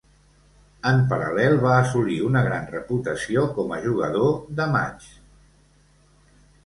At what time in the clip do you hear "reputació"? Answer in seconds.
2.77-3.45